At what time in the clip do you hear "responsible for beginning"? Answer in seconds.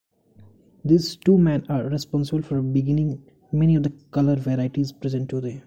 1.87-3.23